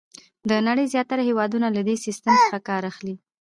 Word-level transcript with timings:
د 0.49 0.51
نړۍ 0.67 0.85
زیاتره 0.93 1.23
هېوادونه 1.29 1.67
له 1.75 1.81
دې 1.87 1.95
سیسټم 2.05 2.33
څخه 2.43 2.59
کار 2.69 2.83
اخلي. 2.91 3.15